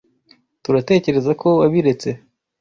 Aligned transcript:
turatekerezako 0.63 1.47
wabiretse. 1.59 2.09